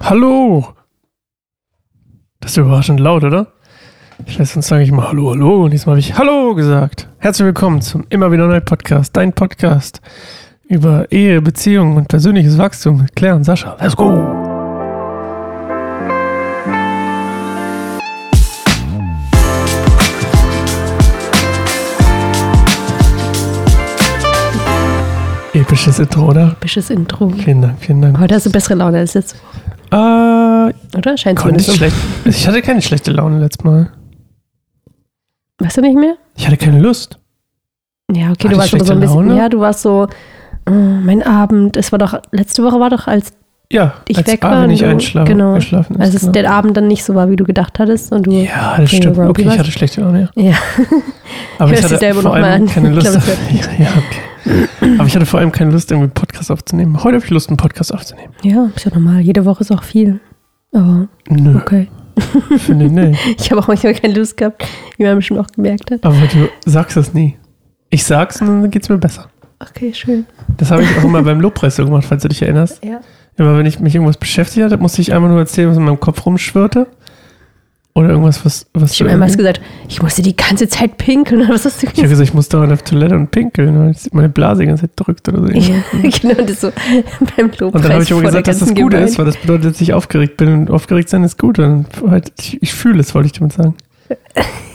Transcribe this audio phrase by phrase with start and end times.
[0.00, 0.74] Hallo!
[2.40, 3.48] Das ist überraschend laut, oder?
[4.26, 7.08] Ich weiß, sonst sage ich immer Hallo, Hallo und diesmal habe ich Hallo gesagt.
[7.18, 10.00] Herzlich willkommen zum Immer wieder neu Podcast, dein Podcast
[10.68, 13.76] über Ehe, Beziehungen und persönliches Wachstum mit Claire und Sascha.
[13.80, 14.47] Let's go!
[25.78, 26.48] Episches Intro, oder?
[26.58, 27.28] Episches Intro.
[27.30, 28.18] Vielen Dank, vielen Dank.
[28.18, 29.36] Heute hast du bessere Laune als Woche,
[29.92, 31.16] Äh, oder?
[31.16, 31.94] Scheint konnte ich schlecht.
[32.24, 33.92] Ich hatte keine schlechte Laune letztes Mal.
[35.60, 36.16] Weißt du nicht mehr?
[36.36, 37.20] Ich hatte keine Lust.
[38.12, 39.28] Ja, Hatte okay, du ich warst aber so ein bisschen.
[39.28, 39.36] Laune?
[39.38, 40.08] Ja, du warst so.
[40.66, 43.32] äh, mein Abend, es war doch, letzte Woche war doch, als,
[43.72, 45.54] Ja, Ich als weg war nicht du- einschlafen, genau.
[45.54, 46.00] geschlafen ist.
[46.00, 46.32] als es genau.
[46.32, 48.32] der Abend dann nicht so war, wie du gedacht hattest und du.
[48.32, 49.16] Ja, das stimmt.
[49.16, 50.42] Okay, ich hatte schlechte Laune, ja.
[50.42, 50.54] Ja.
[51.60, 53.12] Aber ich Hörst hatte vor allem keine Ich Lust.
[53.12, 53.24] glaub,
[53.78, 54.22] ja, okay.
[54.98, 57.02] Aber ich hatte vor allem keine Lust, irgendwie einen Podcast aufzunehmen.
[57.02, 58.32] Heute habe ich Lust, einen Podcast aufzunehmen.
[58.42, 59.20] ja, ist ja normal.
[59.20, 60.20] Jede Woche ist auch viel.
[60.72, 61.88] Aber Nö, okay.
[62.58, 63.18] finde ich nicht.
[63.38, 64.64] Ich habe auch manchmal keine Lust gehabt,
[64.96, 66.04] wie man bestimmt auch gemerkt hat.
[66.04, 67.36] Aber du sagst das nie.
[67.90, 69.28] Ich sag's und dann geht's mir besser.
[69.60, 70.26] Okay, schön.
[70.56, 72.84] Das habe ich auch immer beim Lobpreis so gemacht, falls du dich erinnerst.
[72.84, 73.00] Ja.
[73.36, 76.00] Immer wenn ich mich irgendwas beschäftigt hatte, musste ich einfach nur erzählen, was in meinem
[76.00, 76.86] Kopf rumschwirrte.
[77.98, 81.48] Oder irgendwas, was, was Ich habe mehrmals gesagt, ich musste die ganze Zeit pinkeln.
[81.48, 84.28] Was hast du Ich habe gesagt, ich muss dauernd auf Toilette und pinkeln, weil meine
[84.28, 85.48] Blase die ganze Zeit drückt oder so.
[85.58, 86.70] Ja, genau, das so
[87.36, 89.00] beim Lobpreis Und dann habe ich immer der gesagt, dass das gut Gemeinde.
[89.00, 91.58] ist, weil das bedeutet, dass ich aufgeregt bin und aufgeregt sein ist gut.
[91.58, 93.74] Und halt, ich, ich fühle es, wollte ich damit sagen.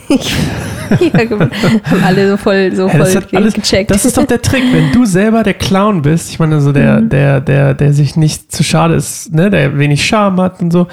[0.10, 3.90] haben alle so voll, so voll ge- alles, gecheckt.
[3.90, 7.00] das ist doch der Trick, wenn du selber der Clown bist, ich meine, so der,
[7.00, 7.08] Mhm.
[7.08, 10.86] der, der, der sich nicht zu schade ist, ne, der wenig Scham hat und so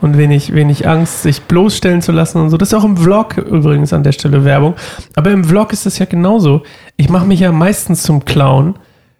[0.00, 2.56] und wenig, wenig Angst, sich bloßstellen zu lassen und so.
[2.56, 4.74] Das ist auch im Vlog übrigens an der Stelle Werbung.
[5.16, 6.62] Aber im Vlog ist das ja genauso.
[6.96, 8.74] Ich mache mich ja meistens zum Clown.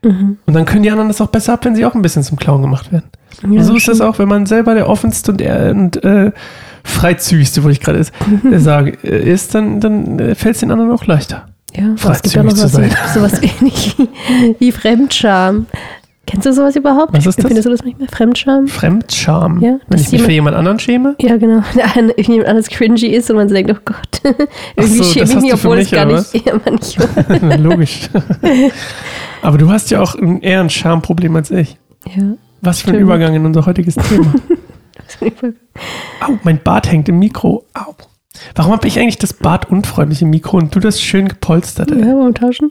[0.04, 0.38] Mhm.
[0.46, 2.36] Und dann können die anderen das auch besser ab, wenn sie auch ein bisschen zum
[2.38, 3.06] Clown gemacht werden.
[3.42, 6.30] Ja, und so ist das auch, wenn man selber der offenste und, und äh,
[6.88, 8.12] freizügigste, wollte ich gerade ist,
[8.50, 11.46] äh, sagen, äh, ist, dann, dann äh, fällt es den anderen auch leichter.
[11.76, 13.30] Ja, aber es gibt auch noch freizügig was, zu sein.
[13.30, 15.66] sowas ähnlich wie, wie Fremdscham.
[16.28, 17.14] Kennst du sowas überhaupt?
[17.14, 17.46] Was ist das?
[17.46, 18.06] Findest du das nicht mehr?
[18.06, 18.68] Fremdscham?
[18.68, 19.62] Fremdscham.
[19.62, 21.16] Ja, wenn ich mich für jemand anderen schäme?
[21.18, 21.62] Ja, genau.
[21.94, 24.20] Eine, jemand anderes cringy ist und man so denkt, oh Gott,
[24.76, 26.46] irgendwie so, schäme ich mich, obwohl es mich, gar nicht.
[26.46, 27.60] Ja, manchmal.
[27.60, 28.10] Logisch.
[29.40, 31.78] Aber du hast ja auch ein, eher ein Schamproblem als ich.
[32.14, 32.34] Ja.
[32.60, 32.96] Was für ein.
[32.96, 34.34] Übergang in unser heutiges Thema.
[36.20, 37.64] Au, mein Bart hängt im Mikro.
[37.74, 37.94] Au.
[38.54, 41.94] Warum habe ich eigentlich das bartunfreundliche Mikro und du das schön gepolsterte?
[41.98, 42.70] Ja, wir tauschen?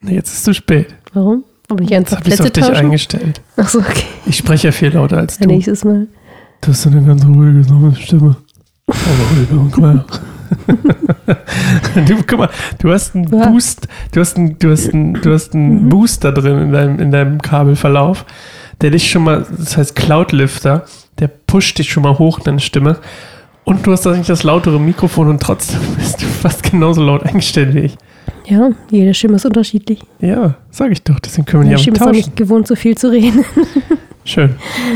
[0.00, 0.94] Nee, jetzt ist es zu spät.
[1.12, 1.44] Warum?
[1.68, 2.76] Aber einfach ich es Plätze auf dich tauschen?
[2.76, 3.40] eingestellt.
[3.56, 4.04] Ach so, okay.
[4.26, 5.48] Ich spreche ja viel lauter als du.
[5.48, 6.06] nächstes Mal.
[6.60, 7.64] Du hast so eine ganz ruhige
[7.96, 8.36] Stimme.
[8.86, 10.04] Aber
[12.06, 13.26] du, guck mal, du hast einen.
[13.26, 15.88] Boost, du hast einen, du hast einen, du hast einen Mhm.
[15.90, 18.24] Booster drin in deinem, in deinem Kabelverlauf,
[18.80, 20.84] der dich schon mal, das heißt Cloudlifter,
[21.18, 22.98] der pusht dich schon mal hoch in deine Stimme.
[23.64, 27.74] Und du hast eigentlich das lautere Mikrofon und trotzdem bist du fast genauso laut eingestellt
[27.74, 27.96] wie ich.
[28.46, 30.00] Ja, jede Stimme ist unterschiedlich.
[30.20, 32.76] Ja, sag ich doch, deswegen können wir Meine nicht Stimme ist auch nicht gewohnt, so
[32.76, 33.44] viel zu reden.
[34.24, 34.54] Schön.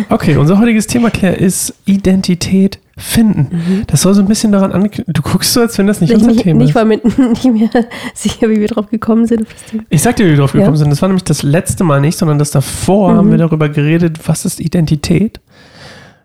[0.09, 3.85] Okay, unser heutiges Thema, Claire, ist Identität finden.
[3.87, 5.05] Das soll so ein bisschen daran anknüpfen.
[5.13, 6.75] Du guckst so, als wenn das nicht ich unser nicht, Thema nicht ist.
[6.75, 6.97] war mir
[7.31, 7.71] nicht mehr
[8.15, 9.47] sicher, wie wir drauf gekommen sind.
[9.89, 10.77] Ich sag dir, wie wir drauf gekommen Ja.
[10.77, 10.91] sind.
[10.91, 13.17] Das war nämlich das letzte Mal nicht, sondern das davor Mhm.
[13.17, 15.41] haben wir darüber geredet, was ist Identität.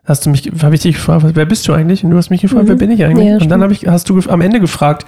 [0.03, 2.03] Hast du mich, habe ich dich gefragt, wer bist du eigentlich?
[2.03, 2.69] Und du hast mich gefragt, Mhm.
[2.69, 3.27] wer bin ich eigentlich?
[3.27, 5.05] Ja, und dann ich, hast du am Ende gefragt,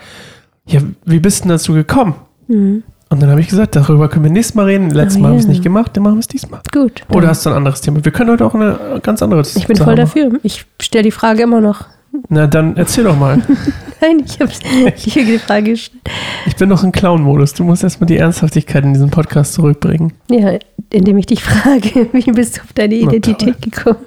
[0.68, 2.16] ja, wie bist denn dazu gekommen?
[2.48, 2.84] Mhm.
[3.12, 4.92] Und dann habe ich gesagt, darüber können wir nächstes Mal reden.
[4.92, 5.50] Letztes Oh, Mal haben wir es ja.
[5.50, 6.62] nicht gemacht, dann machen wir es diesmal.
[6.72, 7.02] Gut.
[7.10, 8.06] Oder hast du ein anderes Thema?
[8.06, 10.06] Wir können heute auch eine ganz andere ich bin Sache voll machen.
[10.06, 10.40] dafür.
[10.44, 11.86] Ich stelle die Frage immer noch.
[12.30, 13.38] Na, dann erzähl doch mal.
[14.02, 14.52] Nein, ich habe
[15.06, 16.02] dir die Frage gestellt.
[16.46, 17.54] Ich bin noch in Clown-Modus.
[17.56, 20.14] Du musst erstmal die Ernsthaftigkeit in diesen Podcast zurückbringen.
[20.30, 20.58] Ja,
[20.92, 23.98] indem ich dich frage, wie bist du auf deine Identität gekommen?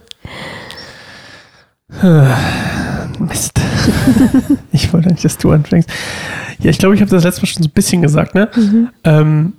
[3.19, 3.61] Mist.
[4.73, 5.89] ich wollte nicht, dass du anfängst.
[6.61, 8.49] Ja, ich glaube, ich habe das letzte Mal schon so ein bisschen gesagt, ne?
[9.05, 9.55] Ähm,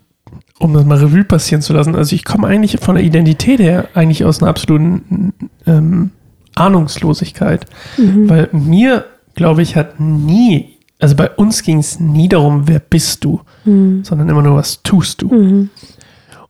[0.60, 1.96] um das mal Revue passieren zu lassen.
[1.96, 5.34] Also ich komme eigentlich von der Identität her eigentlich aus einer absoluten
[5.68, 6.12] ähm,
[6.56, 7.66] Ahnungslosigkeit.
[7.98, 8.30] Mhm.
[8.30, 9.06] Weil mir,
[9.36, 14.04] glaube ich, hat nie, also bei uns ging es nie darum, wer bist du, Mhm.
[14.04, 15.34] sondern immer nur, was tust du.
[15.34, 15.70] Mhm.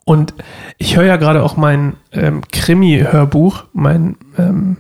[0.06, 0.34] Und
[0.78, 4.78] ich höre ja gerade auch mein ähm, Krimi-Hörbuch, mein ähm,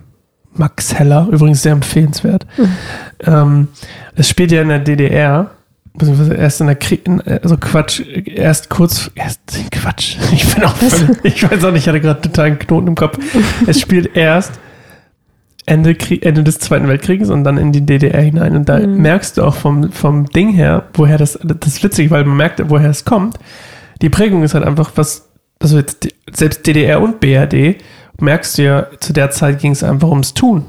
[0.55, 2.45] Max Heller, übrigens sehr empfehlenswert.
[3.25, 3.67] Ähm,
[4.15, 5.51] es spielt ja in der DDR,
[5.95, 7.01] beziehungsweise erst in der Krieg,
[7.43, 9.41] also Quatsch, erst kurz, erst
[9.71, 12.87] Quatsch, ich bin auch völlig, ich weiß auch nicht, ich hatte gerade total einen Knoten
[12.87, 13.17] im Kopf.
[13.67, 14.53] Es spielt erst
[15.65, 18.55] Ende, Krieg, Ende des Zweiten Weltkrieges und dann in die DDR hinein.
[18.55, 18.97] Und da Mhm.
[19.01, 22.61] merkst du auch vom, vom Ding her, woher das, das ist witzig, weil man merkt,
[22.69, 23.37] woher es kommt.
[24.01, 25.29] Die Prägung ist halt einfach was,
[25.61, 27.77] also jetzt selbst DDR und BRD
[28.19, 30.65] merkst du ja, zu der Zeit ging es einfach ums Tun.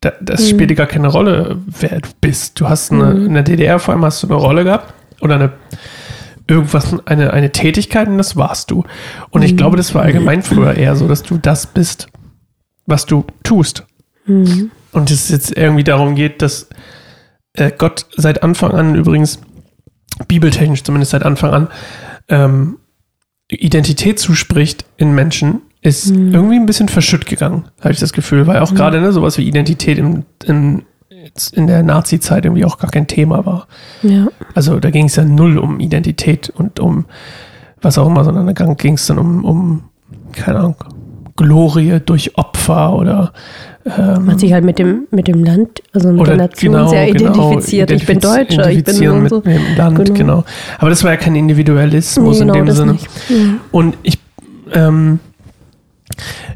[0.00, 0.46] Da, das Mhm.
[0.48, 2.60] spielte gar keine Rolle, wer du bist.
[2.60, 5.52] Du hast eine, in der DDR vor allem hast du eine Rolle gehabt oder eine
[6.48, 8.84] irgendwas, eine, eine Tätigkeit und das warst du.
[9.30, 9.46] Und Mhm.
[9.46, 12.06] ich glaube, das war allgemein früher eher so, dass du das bist,
[12.86, 13.84] was du tust.
[14.26, 14.70] Mhm.
[14.92, 16.68] Und es jetzt irgendwie darum geht, dass
[17.54, 19.40] äh, Gott seit Anfang an übrigens,
[20.28, 21.68] bibeltechnisch zumindest seit Anfang an,
[22.28, 22.78] ähm,
[23.50, 28.60] Identität zuspricht in Menschen, ist irgendwie ein bisschen verschütt gegangen, habe ich das Gefühl, weil
[28.60, 30.82] auch gerade ne, sowas wie Identität im, im,
[31.52, 33.66] in der Nazi-Zeit irgendwie auch gar kein Thema war.
[34.02, 34.26] Ja.
[34.54, 37.06] Also da ging es ja null um Identität und um
[37.80, 39.82] was auch immer, sondern da ging es dann um, um,
[40.32, 40.76] keine Ahnung,
[41.36, 43.32] Glorie durch Opfer oder
[43.86, 47.12] ähm, Hat sich halt mit dem, mit dem Land, also mit der Nation genau, sehr
[47.12, 47.90] genau, identifiziert.
[47.92, 49.40] ich bin Deutscher, ich bin so mit so.
[49.40, 50.14] dem Land, genau.
[50.14, 50.44] Genau.
[50.78, 52.98] Aber das war ja kein Individualismus Nee, in genau, dem Sinne.
[53.28, 53.36] Ja.
[53.70, 54.18] Und ich,
[54.72, 55.20] ähm,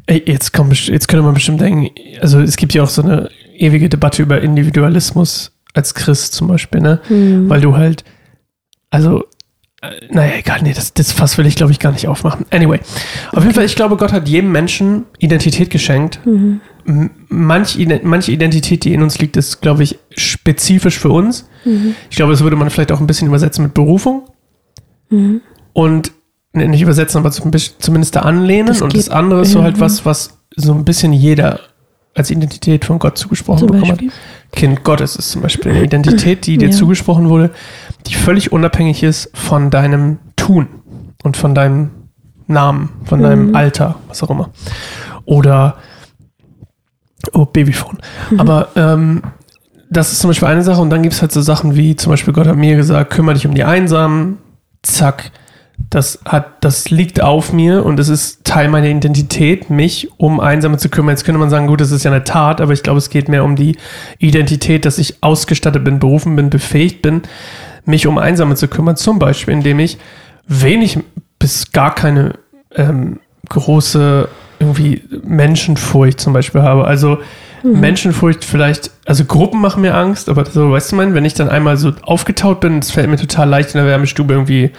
[0.08, 1.90] jetzt, kommt, jetzt könnte man bestimmt denken,
[2.20, 6.80] also es gibt ja auch so eine ewige Debatte über Individualismus als Christ zum Beispiel,
[6.80, 7.00] ne?
[7.08, 7.48] Mhm.
[7.48, 8.04] Weil du halt,
[8.90, 9.24] also,
[9.82, 12.46] äh, naja, egal, nee, das, das Fass will ich, glaube ich, gar nicht aufmachen.
[12.50, 12.80] Anyway,
[13.32, 16.20] auf jeden Fall, ich glaube, Gott hat jedem Menschen Identität geschenkt.
[16.24, 16.60] Mhm.
[17.28, 21.48] Manch, manche Identität, die in uns liegt, ist, glaube ich, spezifisch für uns.
[21.64, 21.94] Mhm.
[22.10, 24.28] Ich glaube, das würde man vielleicht auch ein bisschen übersetzen mit Berufung.
[25.10, 25.42] Mhm.
[25.72, 26.12] Und
[26.52, 28.67] nicht übersetzen, aber zumindest da anlehnen.
[28.67, 31.61] Das und das andere ist so halt was, was so ein bisschen jeder
[32.14, 34.00] als Identität von Gott zugesprochen bekommen hat.
[34.52, 36.75] Kind Gottes ist zum Beispiel eine Identität, die dir Ja.
[36.76, 37.50] zugesprochen wurde,
[38.08, 40.67] die völlig unabhängig ist von deinem Tun
[41.23, 41.91] und von deinem
[42.49, 43.55] Namen, von deinem Mhm.
[43.55, 44.50] Alter, was auch immer.
[45.25, 45.76] Oder
[47.32, 47.99] oh, Babyphone.
[48.31, 48.41] Mhm.
[48.41, 49.23] Aber ähm,
[49.88, 52.11] das ist zum Beispiel eine Sache und dann gibt es halt so Sachen wie zum
[52.11, 54.38] Beispiel Gott hat mir gesagt, kümmere dich um die Einsamen,
[54.82, 55.31] zack,
[55.88, 60.76] das hat, das liegt auf mir und es ist Teil meiner Identität, mich um Einsame
[60.76, 61.14] zu kümmern.
[61.14, 63.28] Jetzt könnte man sagen, gut, das ist ja eine Tat, aber ich glaube, es geht
[63.28, 63.76] mehr um die
[64.18, 67.22] Identität, dass ich ausgestattet bin, berufen bin, befähigt bin,
[67.84, 68.96] mich um Einsame zu kümmern.
[68.96, 69.98] Zum Beispiel, indem ich
[70.46, 70.98] wenig
[71.38, 72.34] bis gar keine
[72.74, 74.28] ähm, große
[74.58, 76.84] irgendwie Menschenfurcht zum Beispiel habe.
[76.84, 77.18] Also
[77.62, 81.48] Menschenfurcht vielleicht, also Gruppen machen mir Angst, aber so, weißt du, mein, wenn ich dann
[81.48, 84.70] einmal so aufgetaut bin, es fällt mir total leicht in der Wärmestube irgendwie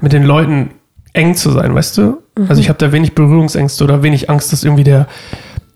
[0.00, 0.70] mit den Leuten
[1.12, 2.18] eng zu sein, weißt du?
[2.48, 5.06] Also ich habe da wenig Berührungsängste oder wenig Angst, dass irgendwie der,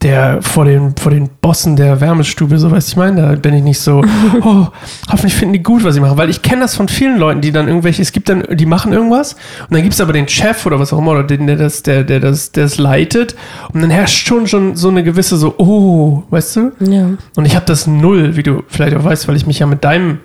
[0.03, 3.55] der vor den, vor den Bossen der Wärmestube, so weißt du, ich meine, da bin
[3.55, 4.03] ich nicht so,
[4.43, 4.67] oh,
[5.11, 7.53] hoffentlich finden die gut, was ich mache, weil ich kenne das von vielen Leuten, die
[7.53, 10.65] dann irgendwelche, es gibt dann, die machen irgendwas und dann gibt es aber den Chef
[10.67, 13.35] oder was auch immer, oder den, der das, der, der das, der das leitet
[13.73, 16.73] und dann herrscht schon schon so eine gewisse so, oh, weißt du?
[16.81, 17.09] Ja.
[17.35, 19.85] Und ich habe das null, wie du vielleicht auch weißt, weil ich mich ja mit
[19.85, 20.19] deinem,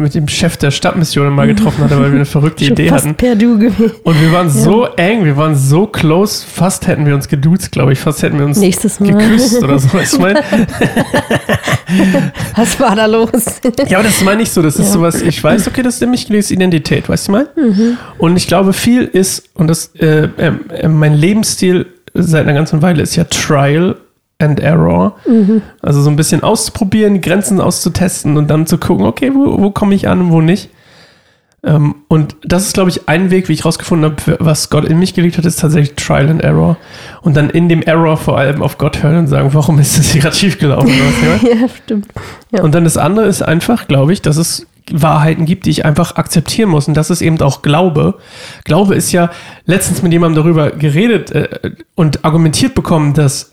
[0.00, 3.16] mit dem Chef der Stadtmission mal getroffen hatte, weil wir eine verrückte Idee fast hatten.
[3.16, 3.92] per Du gewesen.
[4.02, 7.92] Und wir waren so eng, wir waren so close, fast hätten wir uns geduzt, glaube
[7.92, 9.88] ich, fast hätten wir uns geküsst oder so.
[9.88, 10.36] Du, mein?
[12.56, 13.30] Was war da los?
[13.88, 14.92] Ja, aber das meine ich so, das ist Ja.
[14.92, 17.48] sowas, ich weiß, okay, das ist nämlich die Identität, weißt du mal?
[18.18, 22.82] Und ich glaube, viel ist, und das, äh, ähm, äh, mein Lebensstil seit einer ganzen
[22.82, 23.96] Weile ist ja Trial
[24.40, 25.16] and Error.
[25.82, 29.70] Also so ein bisschen auszuprobieren, die Grenzen auszutesten und dann zu gucken, okay, wo, wo
[29.70, 30.70] komme ich an und wo nicht.
[31.62, 34.98] Ähm, und das ist, glaube ich, ein Weg, wie ich rausgefunden habe, was Gott in
[34.98, 36.78] mich gelegt hat, ist tatsächlich Trial and Error.
[37.20, 40.10] Und dann in dem Error vor allem auf Gott hören und sagen, warum ist das
[40.10, 41.48] hier gerade was, ja?
[41.60, 42.06] ja, stimmt.
[42.50, 42.62] Ja.
[42.62, 46.16] Und dann das andere ist einfach, glaube ich, dass es Wahrheiten gibt, die ich einfach
[46.16, 46.88] akzeptieren muss.
[46.88, 48.14] Und das ist eben auch Glaube.
[48.64, 49.30] Glaube ist ja
[49.66, 53.50] letztens mit jemandem darüber geredet äh, und argumentiert bekommen, dass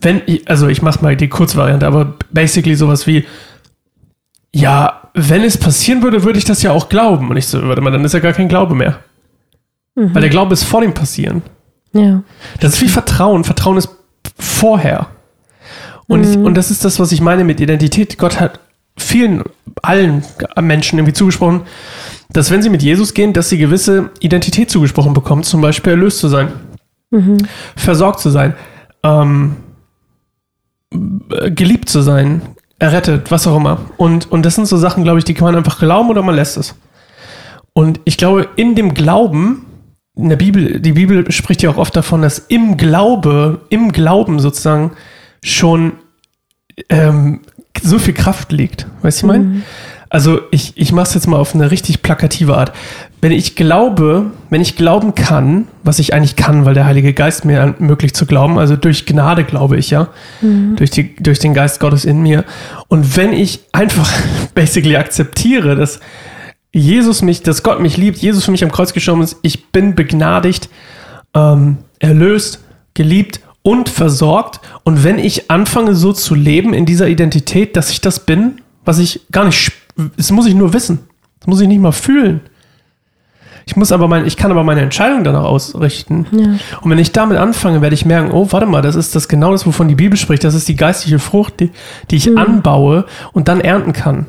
[0.00, 3.24] wenn, ich, also ich mache mal die Kurzvariante, aber basically sowas wie,
[4.54, 7.30] ja, wenn es passieren würde, würde ich das ja auch glauben.
[7.30, 8.98] Und ich so, warte mal, dann ist ja gar kein Glaube mehr.
[9.94, 11.42] Weil der Glaube ist vor dem Passieren.
[11.92, 12.22] Ja.
[12.60, 13.44] Das ist wie Vertrauen.
[13.44, 13.90] Vertrauen ist
[14.38, 15.08] vorher.
[16.08, 18.18] Und, ich, und das ist das, was ich meine mit Identität.
[18.18, 18.60] Gott hat
[18.96, 19.42] vielen,
[19.82, 20.24] allen
[20.60, 21.62] Menschen irgendwie zugesprochen,
[22.30, 26.18] dass wenn sie mit Jesus gehen, dass sie gewisse Identität zugesprochen bekommen, zum Beispiel erlöst
[26.18, 26.48] zu sein,
[27.76, 28.54] versorgt zu sein,
[29.02, 29.61] ähm, äh,
[31.54, 32.42] geliebt zu sein,
[32.78, 33.80] errettet, was auch immer.
[33.96, 36.34] Und, und das sind so Sachen, glaube ich, die kann man einfach glauben oder man
[36.34, 36.74] lässt es.
[37.74, 39.66] Und ich glaube, in dem Glauben,
[40.14, 44.40] in der Bibel, die Bibel spricht ja auch oft davon, dass im Glaube, im Glauben
[44.40, 44.92] sozusagen
[45.42, 45.92] schon
[46.88, 47.40] ähm,
[47.80, 48.86] so viel Kraft liegt.
[49.02, 49.62] Weißt du, ich meine?
[50.10, 52.72] Also ich, ich mache es jetzt mal auf eine richtig plakative Art.
[53.22, 57.44] Wenn ich glaube, wenn ich glauben kann, was ich eigentlich kann, weil der Heilige Geist
[57.44, 60.08] mir ermöglicht zu glauben, also durch Gnade glaube ich ja,
[60.74, 62.44] durch, die, durch den Geist Gottes in mir.
[62.88, 64.12] Und wenn ich einfach
[64.56, 66.00] basically akzeptiere, dass
[66.72, 69.94] Jesus mich, dass Gott mich liebt, Jesus für mich am Kreuz gestorben ist, ich bin
[69.94, 70.68] begnadigt,
[71.32, 72.58] ähm, erlöst,
[72.94, 74.58] geliebt und versorgt.
[74.82, 78.98] Und wenn ich anfange, so zu leben in dieser Identität, dass ich das bin, was
[78.98, 79.70] ich gar nicht,
[80.16, 80.98] das muss ich nur wissen.
[81.38, 82.40] Das muss ich nicht mal fühlen.
[83.66, 86.26] Ich muss aber mein, ich kann aber meine Entscheidung danach ausrichten.
[86.32, 86.80] Ja.
[86.80, 89.52] Und wenn ich damit anfange, werde ich merken, oh, warte mal, das ist das genau
[89.52, 90.44] das, wovon die Bibel spricht.
[90.44, 91.70] Das ist die geistliche Frucht, die,
[92.10, 94.26] die ich anbaue und dann ernten kann.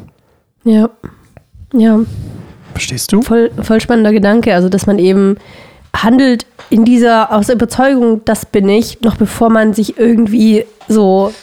[0.63, 0.89] Ja.
[1.73, 1.99] Ja.
[2.73, 3.21] Verstehst du?
[3.21, 4.53] Voll, voll spannender Gedanke.
[4.53, 5.37] Also, dass man eben
[5.95, 11.33] handelt in dieser, aus der Überzeugung, das bin ich, noch bevor man sich irgendwie so,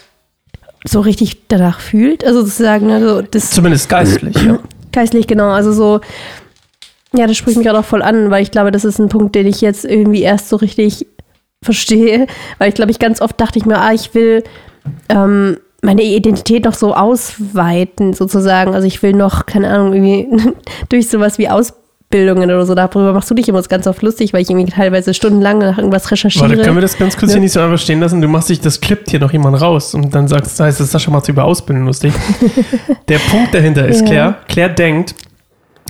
[0.85, 2.25] so richtig danach fühlt.
[2.25, 4.59] Also sozusagen, also das Zumindest geistlich, ja.
[4.92, 5.50] geistlich, genau.
[5.50, 6.00] Also so,
[7.14, 9.35] ja, das spricht mich gerade auch voll an, weil ich glaube, das ist ein Punkt,
[9.35, 11.07] den ich jetzt irgendwie erst so richtig
[11.62, 12.26] verstehe.
[12.59, 14.45] Weil ich glaube, ich ganz oft dachte ich mir, ah, ich will
[15.09, 18.75] ähm, meine Identität noch so ausweiten, sozusagen.
[18.75, 20.52] Also ich will noch, keine Ahnung, irgendwie
[20.88, 24.43] durch sowas wie Ausbildungen oder so, darüber machst du dich immer ganz oft lustig, weil
[24.43, 26.50] ich irgendwie teilweise stundenlang nach irgendwas recherchiere.
[26.50, 28.21] Warte, können wir das ganz kurz hier nicht so einfach stehen lassen?
[28.21, 30.90] Du machst dich, das klippt hier noch jemand raus und dann sagst, das heißt, das
[30.90, 32.12] Sascha macht über Ausbildung lustig.
[33.09, 34.07] Der Punkt dahinter ist, Ja.
[34.07, 35.14] Claire, Claire denkt,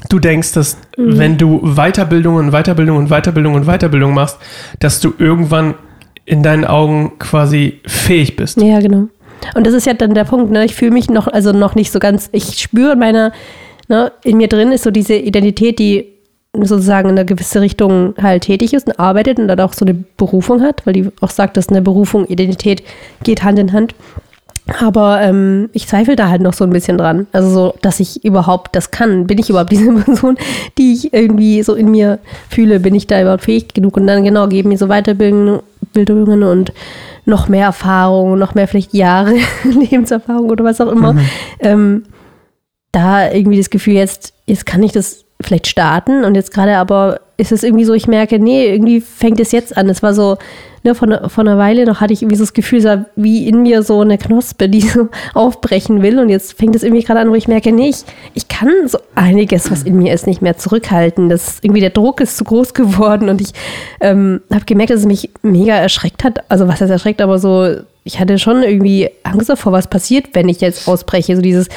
[0.09, 1.19] du denkst, dass Mhm.
[1.19, 4.39] wenn du Weiterbildung und Weiterbildung und Weiterbildung und Weiterbildung machst,
[4.79, 5.75] dass du irgendwann
[6.25, 8.61] in deinen Augen quasi fähig bist.
[8.61, 9.09] Ja, genau.
[9.55, 10.65] Und das ist ja dann der Punkt, ne?
[10.65, 13.33] Ich fühle mich noch, also noch nicht so ganz, ich spüre in meiner,
[13.89, 16.07] ne, in mir drin ist so diese Identität, die
[16.53, 19.95] sozusagen in eine gewisse Richtung halt tätig ist und arbeitet und dann auch so eine
[19.95, 22.83] Berufung hat, weil die auch sagt, dass eine Berufung, Identität
[23.23, 23.95] geht Hand in Hand.
[24.79, 27.27] Aber ähm, ich zweifle da halt noch so ein bisschen dran.
[27.33, 29.27] Also so, dass ich überhaupt das kann.
[29.27, 30.37] Bin ich überhaupt diese Person,
[30.79, 32.81] die ich irgendwie so in mir fühle?
[32.81, 33.97] Bin ich da überhaupt fähig genug?
[33.97, 35.61] Und dann genau geben mir so Weiterbildungen
[35.93, 36.73] Bildungen und
[37.25, 39.35] noch mehr Erfahrung, noch mehr vielleicht Jahre
[39.65, 41.17] Lebenserfahrung oder was auch immer.
[41.59, 42.05] Ähm,
[42.93, 47.21] da irgendwie das Gefühl, jetzt, jetzt kann ich das vielleicht starten und jetzt gerade aber
[47.37, 49.89] ist es irgendwie so, ich merke, nee, irgendwie fängt es jetzt an.
[49.89, 50.37] Es war so,
[50.83, 53.63] ne, von, von einer Weile noch hatte ich irgendwie so das Gefühl, war wie in
[53.63, 57.31] mir so eine Knospe, die so aufbrechen will und jetzt fängt es irgendwie gerade an,
[57.31, 60.57] wo ich merke, nee, ich, ich kann so einiges, was in mir ist, nicht mehr
[60.57, 61.29] zurückhalten.
[61.29, 63.53] Das irgendwie der Druck ist zu groß geworden und ich
[64.01, 66.51] ähm, habe gemerkt, dass es mich mega erschreckt hat.
[66.51, 70.49] Also was heißt erschreckt, aber so, ich hatte schon irgendwie Angst davor, was passiert, wenn
[70.49, 71.37] ich jetzt ausbreche.
[71.37, 71.69] So dieses,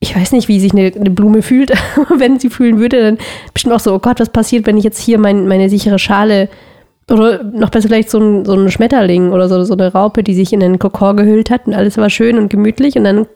[0.00, 1.72] ich weiß nicht, wie sich eine, eine Blume fühlt,
[2.16, 3.18] wenn sie fühlen würde, dann
[3.52, 6.48] bestimmt auch so, oh Gott, was passiert, wenn ich jetzt hier mein, meine sichere Schale
[7.10, 10.34] oder noch besser vielleicht so ein, so ein Schmetterling oder so, so eine Raupe, die
[10.34, 13.26] sich in einen Kokon gehüllt hat und alles war schön und gemütlich und dann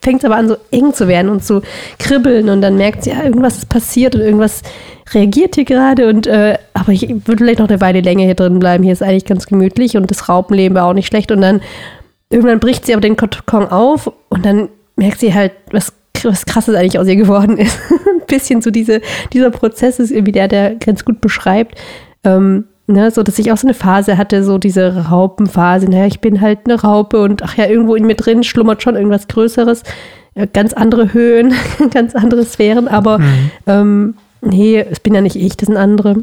[0.00, 1.62] fängt es aber an, so eng zu werden und zu
[1.98, 4.62] kribbeln und dann merkt sie, ja, irgendwas ist passiert und irgendwas
[5.12, 8.58] reagiert hier gerade und äh, aber ich würde vielleicht noch eine Weile länger hier drin
[8.58, 8.84] bleiben.
[8.84, 11.60] Hier ist eigentlich ganz gemütlich und das Raupenleben war auch nicht schlecht und dann
[12.30, 16.74] irgendwann bricht sie aber den Kokon auf und dann merkt sie halt, was, was krasses
[16.74, 17.78] eigentlich aus ihr geworden ist.
[17.90, 19.00] Ein bisschen so diese,
[19.32, 21.78] dieser Prozess ist irgendwie der, der ganz gut beschreibt.
[22.24, 25.86] Ähm, ne, so dass ich auch so eine Phase hatte, so diese Raupenphase.
[25.88, 28.96] Naja, ich bin halt eine Raupe und ach ja, irgendwo in mir drin schlummert schon
[28.96, 29.82] irgendwas Größeres.
[30.34, 31.54] Ja, ganz andere Höhen,
[31.92, 33.20] ganz andere Sphären, aber
[33.66, 36.16] ähm, nee, es bin ja nicht ich, das sind andere.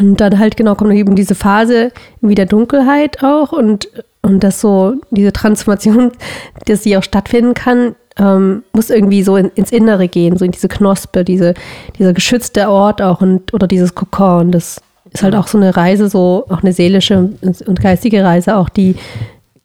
[0.00, 1.90] Und dann halt genau kommt eben diese Phase
[2.20, 3.88] irgendwie der Dunkelheit auch und,
[4.22, 6.12] und das so, diese Transformation,
[6.66, 10.52] dass sie auch stattfinden kann, ähm, muss irgendwie so in, ins Innere gehen, so in
[10.52, 11.54] diese Knospe, diese,
[11.98, 14.52] dieser geschützte Ort auch und oder dieses Kokon.
[14.52, 14.80] Das
[15.14, 18.96] ist halt auch so eine Reise, so auch eine seelische und geistige Reise, auch die,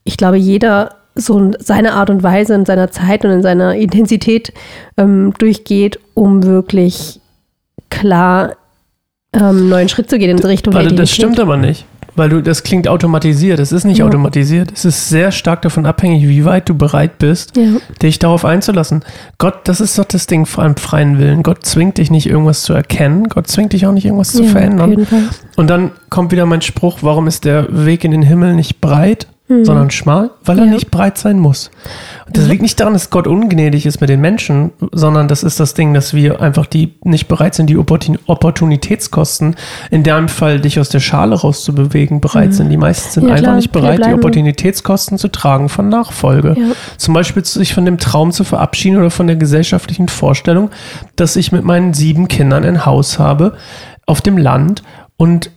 [0.03, 3.75] ich glaube, jeder so in seiner Art und Weise, in seiner Zeit und in seiner
[3.75, 4.53] Intensität
[4.95, 7.19] ähm, durchgeht, um wirklich
[7.89, 8.55] klar
[9.33, 11.35] ähm, neuen Schritt zu gehen in die Richtung Warte, der das Identität.
[11.35, 11.85] stimmt aber nicht.
[12.19, 13.59] Weil du, das klingt automatisiert.
[13.59, 14.05] Es ist nicht Ja.
[14.05, 14.73] automatisiert.
[14.75, 17.63] Es ist sehr stark davon abhängig, wie weit du bereit bist, Ja.
[18.01, 19.05] dich darauf einzulassen.
[19.38, 21.43] Gott, das ist doch das Ding vor allem freien Willen.
[21.43, 23.29] Gott zwingt dich nicht, irgendwas zu erkennen.
[23.29, 25.07] Gott zwingt dich auch nicht, irgendwas zu ja, verändern.
[25.55, 29.27] Und dann kommt wieder mein Spruch, warum ist der Weg in den Himmel nicht breit,
[29.63, 30.29] sondern schmal?
[30.45, 30.71] Weil er Ja.
[30.71, 31.71] nicht breit sein muss.
[32.27, 35.59] Und das liegt nicht daran, dass Gott ungnädig ist mit den Menschen, sondern das ist
[35.59, 39.55] das Ding, dass wir einfach die nicht bereit sind, die Opportun Opportunitätskosten,
[39.89, 42.69] in deinem Fall dich aus der Schale rauszubewegen, bereit sind.
[42.69, 44.13] Die meisten sind Ja, einfach klar, nicht bereit, die.
[44.13, 46.55] Opportunitätskosten zu tragen von Nachfolge.
[46.57, 46.65] Ja.
[46.97, 50.69] Zum Beispiel sich von dem Traum zu verabschieden oder von der gesellschaftlichen Vorstellung,
[51.15, 53.53] dass ich mit meinen sieben Kindern ein Haus habe
[54.05, 54.83] auf dem Land
[55.17, 55.51] und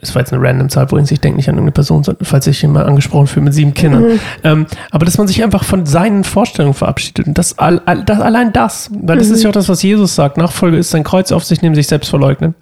[0.00, 2.60] das war jetzt eine random Zahl, übrigens, ich denke nicht an irgendeine Person, falls ich
[2.62, 4.20] jemand angesprochen fühle mit sieben Kindern.
[4.42, 7.26] Ähm, aber dass man sich einfach von seinen Vorstellungen verabschiedet.
[7.26, 10.14] Und das, all, all, das allein das, weil das ist ja auch das, was Jesus
[10.14, 12.54] sagt, Nachfolge ist sein Kreuz auf sich nehmen, sich selbst verleugnen.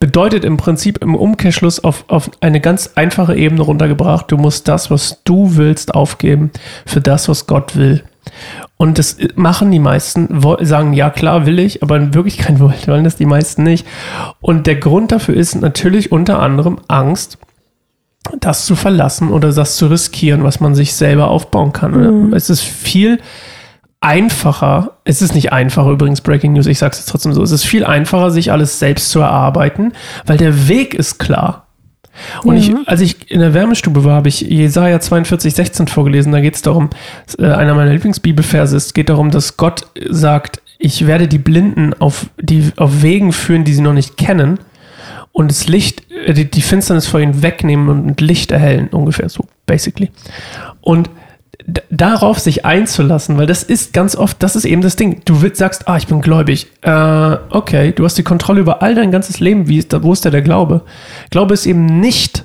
[0.00, 4.90] Bedeutet im Prinzip im Umkehrschluss auf, auf eine ganz einfache Ebene runtergebracht, du musst das,
[4.90, 6.50] was du willst, aufgeben
[6.86, 8.02] für das, was Gott will.
[8.82, 12.58] Und das machen die meisten, sagen, ja klar, will ich, aber in Wirklichkeit
[12.88, 13.86] wollen das die meisten nicht.
[14.40, 17.38] Und der Grund dafür ist natürlich unter anderem Angst,
[18.40, 21.92] das zu verlassen oder das zu riskieren, was man sich selber aufbauen kann.
[21.92, 22.34] Mhm.
[22.34, 23.20] Es ist viel
[24.00, 27.52] einfacher, es ist nicht einfacher übrigens, Breaking News, ich sage es jetzt trotzdem so, es
[27.52, 29.92] ist viel einfacher, sich alles selbst zu erarbeiten,
[30.26, 31.61] weil der Weg ist klar.
[32.44, 36.32] Und ich, als ich in der Wärmestube war, habe ich Jesaja 42, 16 vorgelesen.
[36.32, 36.90] Da geht es darum,
[37.38, 42.26] äh, einer meiner Lieblingsbibelverse ist, geht darum, dass Gott sagt, ich werde die Blinden auf,
[42.40, 44.58] die, auf Wegen führen, die sie noch nicht kennen
[45.32, 49.46] und das Licht, äh, die, die Finsternis vor ihnen wegnehmen und Licht erhellen, ungefähr so,
[49.66, 50.10] basically.
[50.80, 51.10] Und
[51.90, 55.22] darauf sich einzulassen, weil das ist ganz oft, das ist eben das Ding.
[55.24, 56.66] Du sagst, ah, ich bin gläubig.
[56.82, 59.68] Äh, okay, du hast die Kontrolle über all dein ganzes Leben.
[59.68, 60.82] Wie ist da, wo ist da der Glaube?
[61.30, 62.44] Glaube ist eben nicht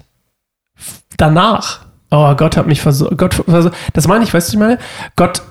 [1.17, 1.85] danach.
[2.09, 3.17] Oh, Gott hat mich versorgt.
[3.17, 3.43] Gott,
[3.93, 4.77] das meine ich, weißt du, ich meine?
[5.15, 5.41] Gott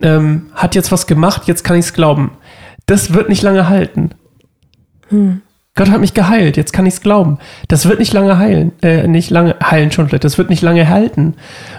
[0.00, 2.32] ähm, hat jetzt was gemacht, jetzt kann ich es glauben.
[2.86, 4.10] Das wird nicht lange halten.
[5.76, 7.38] Gott hat mich geheilt, jetzt kann ich es glauben.
[7.68, 10.88] Das wird nicht lange heilen, äh, nicht lange heilen schon vielleicht, das wird nicht lange
[10.88, 11.34] halten,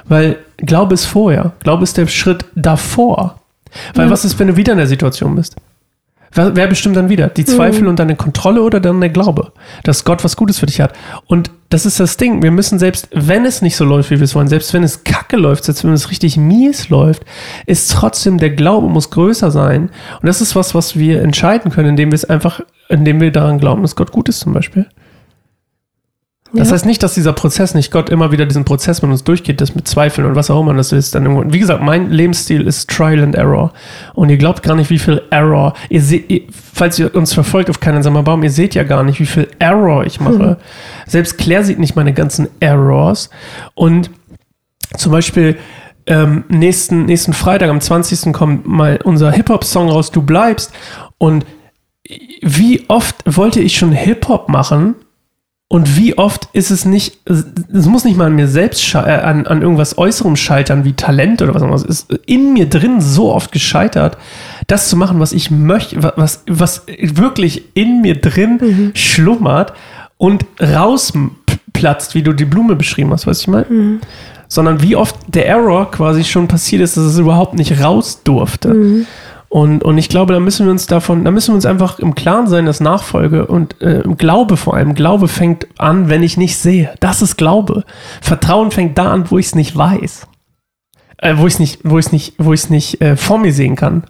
[0.05, 3.39] weil Glaube ist vorher, Glaube ist der Schritt davor.
[3.93, 5.55] Weil was ist, wenn du wieder in der Situation bist?
[6.33, 7.27] Wer, wer bestimmt dann wieder?
[7.29, 9.53] Die Zweifel und deine Kontrolle oder dann der Glaube,
[9.83, 10.93] dass Gott was Gutes für dich hat?
[11.25, 12.41] Und das ist das Ding.
[12.43, 15.03] Wir müssen selbst, wenn es nicht so läuft, wie wir es wollen, selbst wenn es
[15.03, 17.23] kacke läuft, selbst wenn es richtig mies läuft,
[17.65, 19.89] ist trotzdem der Glaube muss größer sein.
[20.21, 23.59] Und das ist was, was wir entscheiden können, indem wir es einfach, indem wir daran
[23.59, 24.85] glauben, dass Gott gut ist zum Beispiel.
[26.57, 26.73] Das Ja.
[26.73, 29.75] heißt nicht, dass dieser Prozess nicht Gott immer wieder diesen Prozess mit uns durchgeht, das
[29.75, 31.15] mit Zweifeln und was auch immer das ist.
[31.15, 31.53] Dann irgendwo.
[31.53, 33.71] Wie gesagt, mein Lebensstil ist Trial and Error.
[34.13, 35.73] Und ihr glaubt gar nicht, wie viel Error.
[35.89, 36.41] Ihr seht, ihr,
[36.73, 40.05] falls ihr uns verfolgt auf keinen Sommerbaum, ihr seht ja gar nicht, wie viel Error
[40.05, 40.57] ich mache.
[41.05, 43.29] Selbst Claire sieht nicht meine ganzen Errors.
[43.75, 44.09] Und
[44.97, 45.57] zum Beispiel
[46.05, 48.31] ähm, nächsten, nächsten Freitag, am 20.
[48.33, 50.71] kommt mal unser Hip-Hop-Song raus, Du bleibst.
[51.17, 51.45] Und
[52.41, 54.95] wie oft wollte ich schon Hip-Hop machen
[55.69, 59.45] und wie oft ist es nicht, es muss nicht mal an mir selbst, äh, an,
[59.47, 61.83] an irgendwas Äußerem scheitern, wie Talent oder was anderes.
[61.83, 64.17] Es ist in mir drin so oft gescheitert,
[64.67, 69.73] das zu machen, was ich möchte, wa- was, was wirklich in mir drin schlummert
[70.17, 73.99] und rausplatzt, wie du die Blume beschrieben hast, weißt du, ich meine?
[74.49, 79.05] Sondern wie oft der Error quasi schon passiert ist, dass es überhaupt nicht raus durfte.
[79.57, 82.13] Und, und ich glaube, da müssen wir uns davon, da müssen wir uns einfach im
[82.13, 86.57] Klaren sein, dass Nachfolge und äh, Glaube vor allem, Glaube fängt an, wenn ich nicht
[86.57, 86.93] sehe.
[86.99, 87.83] Das ist Glaube.
[88.21, 90.27] Vertrauen fängt da an, wo ich es nicht weiß.
[91.17, 93.51] Äh, wo ich es nicht, wo ich nicht, wo ich es nicht äh, vor mir
[93.51, 94.03] sehen kann.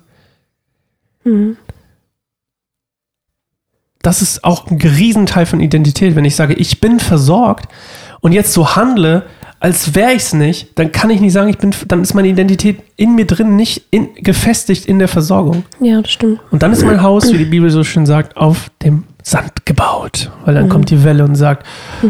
[4.01, 6.17] Das ist auch ein Riesenteil von Identität.
[6.17, 7.71] Wenn ich sage, ich bin versorgt
[8.19, 9.25] und jetzt so handle,
[9.59, 12.27] als wäre ich es nicht, dann kann ich nicht sagen, ich bin, dann ist meine
[12.27, 15.63] Identität in mir drin nicht in, gefestigt in der Versorgung.
[15.79, 16.39] Ja, das stimmt.
[16.51, 20.31] Und dann ist mein Haus, wie die Bibel so schön sagt, auf dem Sand gebaut.
[20.45, 21.65] Weil dann kommt die Welle und sagt,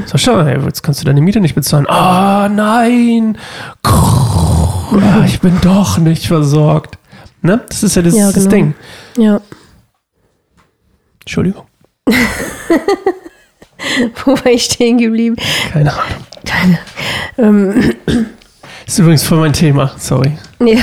[0.05, 1.87] so schau, hey, jetzt kannst du deine Miete nicht bezahlen.
[1.87, 3.37] Ah, nein.
[3.83, 6.97] Ah, ich bin doch nicht versorgt.
[7.41, 7.61] Ne?
[7.69, 8.49] Das ist ja das, Ja, das genau.
[8.49, 8.73] Ding.
[9.17, 9.41] Ja.
[11.21, 11.63] Entschuldigung.
[14.25, 15.35] Wo war ich stehen geblieben?
[15.71, 16.77] Keine Ahnung.
[17.37, 17.93] Ähm,
[18.85, 19.91] ist übrigens voll mein Thema.
[19.97, 20.37] Sorry.
[20.59, 20.79] ja,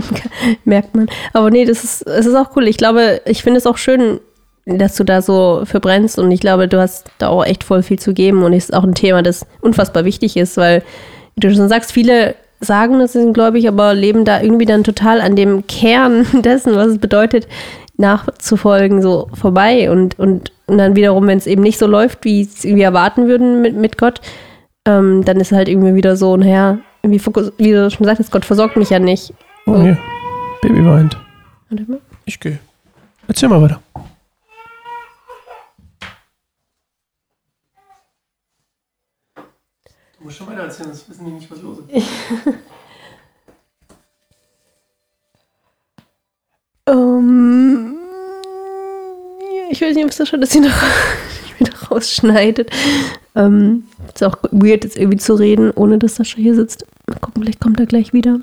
[0.64, 1.08] merkt man.
[1.32, 2.66] Aber nee, das ist, es ist auch cool.
[2.66, 4.20] Ich glaube, ich finde es auch schön,
[4.66, 7.98] dass du da so verbrennst und ich glaube, du hast da auch echt voll viel
[7.98, 10.82] zu geben und es ist auch ein Thema, das unfassbar wichtig ist, weil,
[11.36, 15.34] du schon sagst, viele sagen, das sind gläubig, aber leben da irgendwie dann total an
[15.34, 17.48] dem Kern dessen, was es bedeutet,
[18.00, 22.40] nachzufolgen, so vorbei und, und, und dann wiederum, wenn es eben nicht so läuft, wie
[22.42, 24.20] es irgendwie erwarten würden mit, mit Gott,
[24.86, 28.44] ähm, dann ist halt irgendwie wieder so, naja, irgendwie Fokus, wie du schon sagtest, Gott
[28.44, 29.32] versorgt mich ja nicht.
[29.66, 29.82] Oh, Oh.
[29.82, 29.98] hier.
[30.62, 31.16] Baby weint.
[31.68, 32.00] Warte mal.
[32.24, 32.58] Ich gehe.
[33.28, 33.80] Erzähl mal weiter.
[40.18, 42.08] Du musst schon weiter erzählen, sonst wissen die nicht, was los ist.
[46.86, 47.89] Ähm, ja,
[49.70, 50.70] ich weiß nicht, ob es das schon, dass sie noch
[51.58, 52.70] wieder rausschneidet.
[53.36, 56.84] Ähm, ist auch weird, jetzt irgendwie zu reden, ohne dass Sascha hier sitzt.
[57.06, 58.40] Mal gucken, vielleicht kommt er gleich wieder.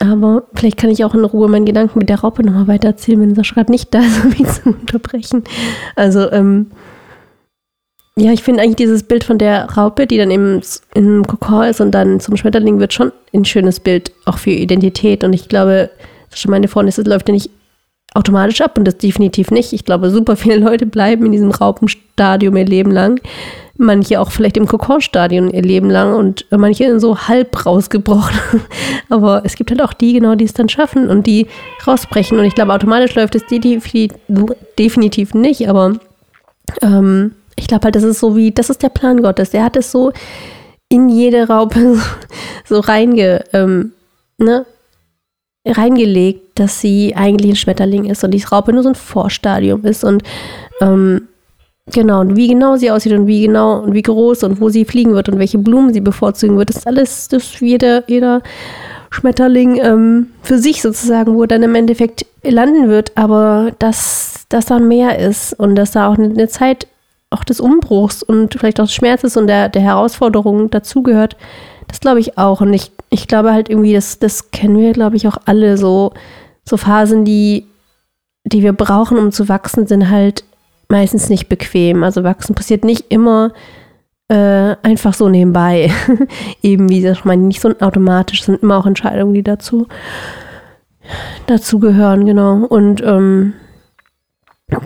[0.00, 3.20] Aber vielleicht kann ich auch in Ruhe meinen Gedanken mit der Raupe nochmal weiter erzählen,
[3.20, 5.44] wenn Sascha gerade nicht da ist, um mich zu unterbrechen.
[5.96, 6.70] Also, ähm,
[8.16, 10.60] ja, ich finde eigentlich dieses Bild von der Raupe, die dann im,
[10.94, 15.22] im Kokon ist und dann zum Schmetterling wird, schon ein schönes Bild auch für Identität.
[15.22, 15.90] Und ich glaube,
[16.34, 17.50] schon meine Freundin, es läuft ja nicht
[18.14, 19.72] automatisch ab und das definitiv nicht.
[19.72, 23.20] Ich glaube, super viele Leute bleiben in diesem Raupenstadium ihr Leben lang.
[23.76, 28.38] Manche auch vielleicht im Kokonstadium ihr Leben lang und manche so halb rausgebrochen.
[29.08, 31.46] Aber es gibt halt auch die, genau, die es dann schaffen und die
[31.86, 32.38] rausbrechen.
[32.38, 35.68] Und ich glaube, automatisch läuft es definitiv nicht.
[35.68, 35.92] Aber
[36.82, 39.50] ähm, ich glaube halt, das ist so wie, das ist der Plan Gottes.
[39.50, 40.12] Der hat es so
[40.88, 42.02] in jede Raupe so,
[42.76, 43.92] so reinge, ähm,
[44.38, 44.66] ne,
[45.66, 50.04] reingelegt, dass sie eigentlich ein Schmetterling ist und die Raupe nur so ein Vorstadium ist
[50.04, 50.22] und
[50.80, 51.28] ähm,
[51.92, 54.84] genau, und wie genau sie aussieht und wie genau und wie groß und wo sie
[54.84, 58.42] fliegen wird und welche Blumen sie bevorzugen wird, ist alles, das jeder, jeder
[59.10, 64.66] Schmetterling ähm, für sich sozusagen, wo er dann im Endeffekt landen wird, aber dass, dass
[64.66, 66.86] da mehr ist und dass da auch eine, eine Zeit
[67.30, 71.36] auch des Umbruchs und vielleicht auch des Schmerzes und der, der Herausforderung dazugehört,
[71.86, 72.60] das glaube ich auch.
[72.60, 76.12] Und ich, ich glaube halt irgendwie, das, das kennen wir, glaube ich, auch alle so,
[76.68, 77.66] so Phasen, die,
[78.44, 80.44] die wir brauchen, um zu wachsen, sind halt
[80.88, 82.02] meistens nicht bequem.
[82.02, 83.52] Also wachsen passiert nicht immer
[84.28, 85.90] äh, einfach so nebenbei.
[86.62, 89.86] Eben, wie gesagt, meine, nicht so automatisch, sind immer auch Entscheidungen, die dazu,
[91.78, 92.64] gehören, genau.
[92.66, 93.54] Und ähm,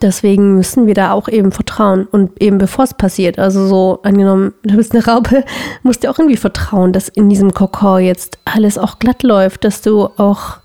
[0.00, 3.38] deswegen müssen wir da auch eben vertrauen und eben bevor es passiert.
[3.38, 5.44] Also so angenommen, du bist eine Raupe,
[5.82, 9.82] musst du auch irgendwie vertrauen, dass in diesem Kokon jetzt alles auch glatt läuft, dass
[9.82, 10.58] du auch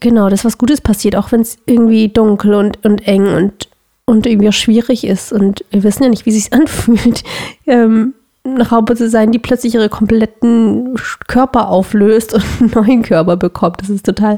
[0.00, 3.68] genau, dass was Gutes passiert, auch wenn es irgendwie dunkel und, und eng und
[4.10, 5.32] und irgendwie auch schwierig ist.
[5.32, 7.22] Und wir wissen ja nicht, wie es sich anfühlt,
[7.66, 10.96] ähm, eine Raupe zu sein, die plötzlich ihre kompletten
[11.28, 13.82] Körper auflöst und einen neuen Körper bekommt.
[13.82, 14.36] Das ist total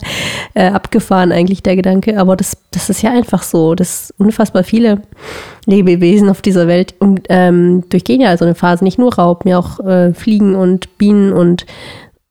[0.54, 2.18] äh, abgefahren eigentlich, der Gedanke.
[2.18, 3.74] Aber das, das ist ja einfach so.
[3.74, 5.02] Das unfassbar viele
[5.66, 8.82] Lebewesen auf dieser Welt und, ähm, durchgehen ja so eine Phase.
[8.82, 11.64] Nicht nur Raupen, ja auch äh, Fliegen und Bienen und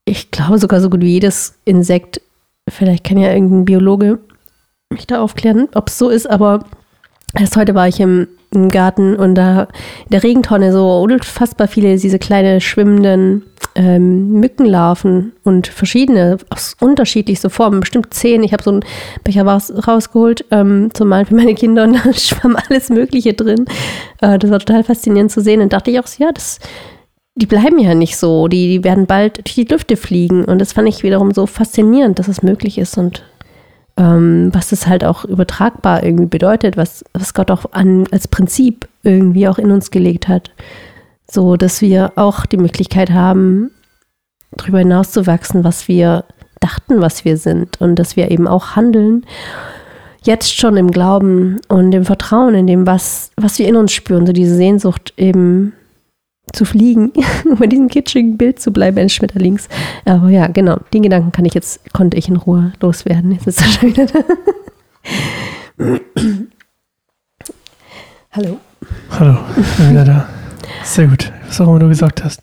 [0.04, 2.22] ich glaube sogar so gut wie jedes Insekt.
[2.72, 4.20] Vielleicht kann ja irgendein Biologe
[4.90, 6.66] mich da aufklären, ob es so ist, aber
[7.40, 9.68] Erst heute war ich im, im, Garten und da in
[10.12, 17.80] der Regentonne so unfassbar viele diese kleine schwimmenden ähm, Mückenlarven und verschiedene aus unterschiedlichsten Formen,
[17.80, 18.44] bestimmt zehn.
[18.44, 18.84] Ich habe so einen
[19.24, 23.66] Becher raus, rausgeholt ähm, zum für meine Kinder und da schwamm alles Mögliche drin.
[24.20, 25.62] Äh, das war total faszinierend zu sehen.
[25.62, 26.60] Und dachte ich auch, so, ja, das,
[27.36, 28.48] die bleiben ja nicht so.
[28.48, 30.46] Die, die werden bald durch die Lüfte fliegen.
[30.46, 33.24] Und das fand ich wiederum so faszinierend, dass es möglich ist und
[33.98, 38.88] ähm, was das halt auch übertragbar irgendwie bedeutet, was, was Gott auch an, als Prinzip
[39.04, 40.52] irgendwie auch in uns gelegt hat.
[41.30, 43.72] So, dass wir auch die Möglichkeit haben,
[44.52, 46.26] darüber hinaus zu wachsen, was wir
[46.60, 49.26] dachten, was wir sind und dass wir eben auch handeln.
[50.24, 54.28] Jetzt schon im Glauben und im Vertrauen in dem, was, was wir in uns spüren,
[54.28, 55.74] so diese Sehnsucht eben
[56.54, 57.12] zu fliegen,
[57.50, 59.70] um bei diesem kitschigen Bild zu bleiben eines Schmetterlings.
[60.06, 63.32] Aber ja, genau, den Gedanken kann ich jetzt, konnte ich in Ruhe loswerden.
[63.32, 64.20] Jetzt ist er schon wieder da.
[68.32, 68.60] Hallo.
[69.12, 70.30] Hallo, ich bin wieder da.
[70.84, 72.42] Sehr gut, was auch immer du gesagt hast.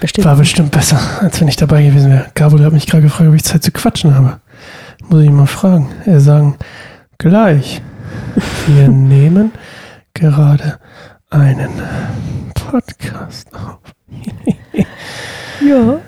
[0.00, 0.26] Bestimmt.
[0.26, 2.26] War bestimmt besser, als wenn ich dabei gewesen wäre.
[2.34, 4.40] Gabriel hat mich gerade gefragt, ob ich Zeit zu quatschen habe.
[5.08, 5.88] Muss ich ihn mal fragen.
[6.04, 6.56] Er sagen,
[7.18, 7.80] gleich.
[8.66, 9.52] Wir nehmen
[10.12, 10.78] gerade
[11.34, 11.70] einen
[12.54, 13.78] Podcast auf.
[15.60, 15.98] ja.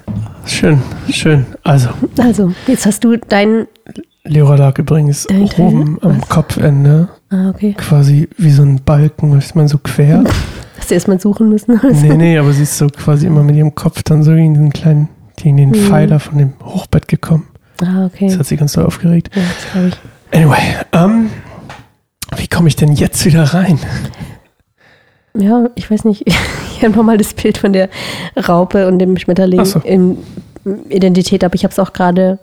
[0.47, 1.47] Schön, schön.
[1.65, 1.89] Also.
[2.19, 3.67] Also, jetzt hast du deinen.
[4.23, 6.29] Leora lag übrigens Dein oben am Was?
[6.29, 7.09] Kopfende.
[7.31, 7.75] Ah, okay.
[7.77, 10.25] Quasi wie so ein Balken, was man so quer.
[10.79, 11.81] Hast du erstmal suchen müssen?
[11.81, 11.89] Also.
[12.07, 14.73] Nee, nee, aber sie ist so quasi immer mit ihrem Kopf dann so gegen den
[14.73, 15.75] kleinen, gegen den mhm.
[15.75, 17.49] Pfeiler von dem Hochbett gekommen.
[17.83, 18.29] Ah, okay.
[18.29, 19.31] Das hat sie ganz doll aufgeregt.
[19.35, 20.39] Ja, das glaube ich.
[20.39, 21.31] Anyway, ähm,
[22.37, 23.79] wie komme ich denn jetzt wieder rein?
[25.39, 26.25] Ja, ich weiß nicht.
[26.77, 27.89] Ich habe nochmal das Bild von der
[28.37, 29.79] Raupe und dem Schmetterling so.
[29.79, 30.19] in
[30.91, 32.39] Identität, aber ich habe es auch gerade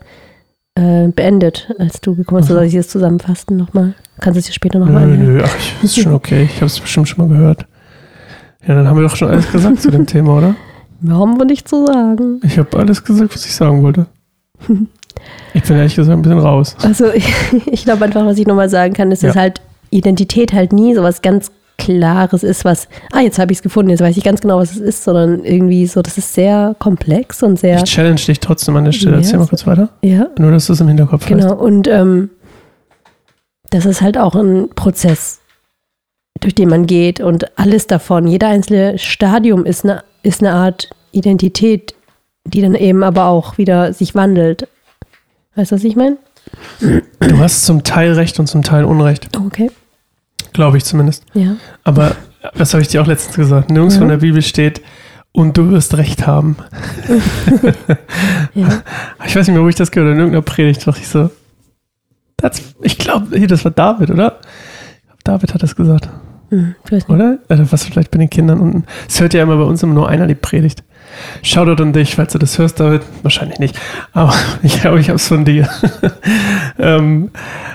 [0.73, 2.49] äh, beendet, als du gekommen bist.
[2.49, 2.55] Mhm.
[2.55, 3.93] Soll ich das zusammenfassen nochmal?
[4.21, 5.23] Kannst du es dir später nochmal anhören?
[5.23, 6.45] Nö, nö, ach, ich, ist schon okay.
[6.45, 7.67] Ich habe es bestimmt schon mal gehört.
[8.67, 10.55] Ja, dann haben wir doch schon alles gesagt zu dem Thema, oder?
[11.07, 12.39] Haben wir nicht zu sagen.
[12.43, 14.07] Ich habe alles gesagt, was ich sagen wollte.
[15.53, 16.75] Ich bin ehrlich gesagt ein bisschen raus.
[16.81, 17.31] Also ich,
[17.67, 19.29] ich glaube einfach, was ich nochmal sagen kann, ist, ja.
[19.29, 21.51] dass halt Identität halt nie sowas ganz
[21.83, 24.71] Klares ist, was, ah, jetzt habe ich es gefunden, jetzt weiß ich ganz genau, was
[24.71, 27.77] es ist, sondern irgendwie so, das ist sehr komplex und sehr.
[27.77, 29.17] Ich challenge dich trotzdem an der Stelle.
[29.17, 29.89] Erzähl mal kurz weiter.
[30.01, 30.27] Ja.
[30.37, 31.43] Nur, dass du es im Hinterkopf genau.
[31.43, 31.49] hast.
[31.51, 32.29] Genau, und ähm,
[33.69, 35.41] das ist halt auch ein Prozess,
[36.39, 40.89] durch den man geht und alles davon, jeder einzelne Stadium ist eine, ist eine Art
[41.11, 41.95] Identität,
[42.45, 44.67] die dann eben aber auch wieder sich wandelt.
[45.55, 46.17] Weißt du, was ich meine?
[46.79, 49.29] Du hast zum Teil Recht und zum Teil Unrecht.
[49.37, 49.69] Okay.
[50.53, 51.25] Glaube ich zumindest.
[51.33, 51.55] Ja.
[51.83, 52.15] Aber
[52.53, 53.69] was habe ich dir auch letztens gesagt?
[53.69, 53.99] Nirgends ja.
[53.99, 54.81] von der Bibel steht,
[55.33, 56.55] und du wirst recht haben.
[58.53, 58.83] ja.
[59.25, 60.13] Ich weiß nicht mehr, wo ich das gehört habe.
[60.13, 61.31] In irgendeiner Predigt dachte ich so,
[62.37, 64.39] das, ich glaube, das war David, oder?
[65.23, 66.07] David hat das gesagt.
[66.53, 66.75] Hm.
[67.07, 67.39] Oder?
[67.49, 68.83] Also was vielleicht bei den Kindern unten.
[69.09, 70.83] Es hört ja immer bei uns immer nur einer die Predigt.
[71.41, 73.01] Shoutout an dich, falls du das hörst, David.
[73.23, 73.79] Wahrscheinlich nicht.
[74.13, 75.67] Aber ich glaube, ich habe es von dir.
[76.79, 77.31] ähm,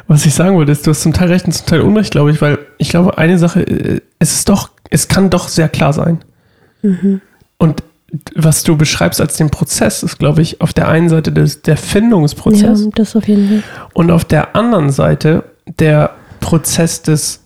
[0.06, 2.30] was ich sagen wollte, ist, du hast zum Teil recht und zum Teil Unrecht, glaube
[2.30, 5.92] ich, weil ich glaube, eine Sache, äh, es ist doch, es kann doch sehr klar
[5.92, 6.20] sein.
[7.58, 7.82] Und
[8.34, 11.74] was du beschreibst als den Prozess, ist, glaube ich, auf der einen Seite des, der
[11.74, 13.62] Ja, Findungsprozess das auf jeden Fall.
[13.92, 15.42] und auf der anderen Seite
[15.78, 17.42] der Prozess des,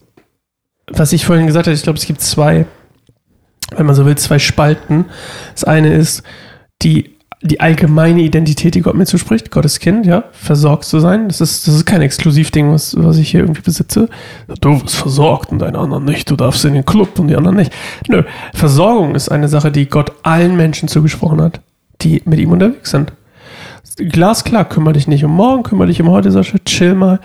[0.92, 2.66] was ich vorhin gesagt habe, ich glaube, es gibt zwei,
[3.76, 5.06] wenn man so will, zwei Spalten.
[5.54, 6.22] Das eine ist
[6.82, 11.28] die, die allgemeine Identität, die Gott mir zuspricht, Gottes Kind, ja, versorgt zu sein.
[11.28, 14.08] Das ist, das ist kein Exklusivding, was, was ich hier irgendwie besitze.
[14.60, 16.30] Du wirst versorgt und deine anderen nicht.
[16.30, 17.72] Du darfst in den Club und die anderen nicht.
[18.08, 18.22] Nö,
[18.54, 21.60] Versorgung ist eine Sache, die Gott allen Menschen zugesprochen hat,
[22.00, 23.12] die mit ihm unterwegs sind.
[23.96, 27.18] Glasklar, kümmere dich nicht um morgen, kümmere dich um heute, Sascha, chill mal.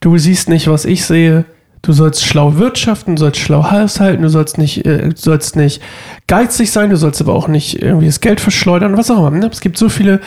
[0.00, 1.44] Du siehst nicht, was ich sehe.
[1.82, 5.80] Du sollst schlau wirtschaften, du sollst schlau haushalten, du sollst nicht, äh, du sollst nicht
[6.26, 9.30] geizig sein, du sollst aber auch nicht irgendwie das Geld verschleudern, was auch immer.
[9.30, 9.48] Ne?
[9.50, 10.20] Es gibt so viele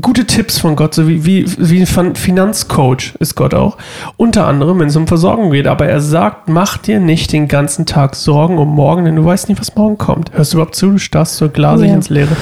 [0.00, 3.76] gute Tipps von Gott, so wie, wie, wie ein Fin- Finanzcoach ist Gott auch.
[4.16, 5.66] Unter anderem, wenn es um Versorgung geht.
[5.66, 9.48] Aber er sagt, mach dir nicht den ganzen Tag Sorgen um morgen, denn du weißt
[9.48, 10.30] nicht, was morgen kommt.
[10.34, 10.92] Hörst du überhaupt zu?
[10.92, 11.94] Du starrst so glasig Ja.
[11.94, 12.36] ins Leere.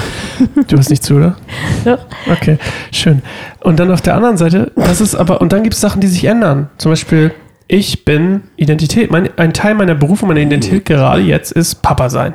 [0.69, 1.37] Du hörst nicht zu, oder?
[1.85, 1.99] Ja.
[2.31, 2.59] Okay,
[2.93, 3.23] schön.
[3.61, 6.07] Und dann auf der anderen Seite, das ist aber, und dann gibt es Sachen, die
[6.07, 6.69] sich ändern.
[6.79, 7.33] Zum Beispiel,
[7.69, 9.11] ich bin Identität.
[9.11, 12.35] Mein, ein Teil meiner Berufung, meiner Identität gerade jetzt ist Papa sein.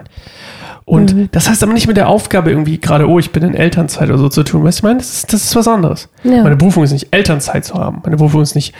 [0.86, 1.30] Und Mhm.
[1.32, 4.18] das heißt aber nicht mit der Aufgabe irgendwie gerade, oh, ich bin in Elternzeit oder
[4.18, 4.63] so zu tun.
[4.63, 6.08] Weißt du, ich meine, das ist, das ist was anderes.
[6.24, 6.44] Ja.
[6.44, 8.02] Meine Berufung ist nicht Elternzeit zu haben.
[8.04, 8.74] Meine Berufung ist nicht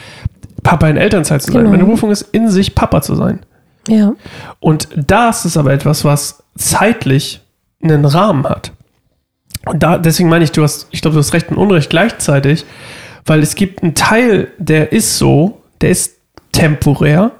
[0.63, 1.60] Papa in Elternzeit zu sein.
[1.62, 1.71] Genau.
[1.71, 3.39] Meine Berufung ist in sich Papa zu sein.
[3.89, 4.13] Ja.
[4.60, 7.41] Und das ist aber etwas, was zeitlich
[7.83, 8.71] einen Rahmen hat.
[9.65, 12.65] Und da, deswegen meine ich, du hast, ich glaube, du hast Recht und Unrecht gleichzeitig,
[13.25, 16.16] weil es gibt einen Teil, der ist so, der ist
[16.57, 17.31] temporär,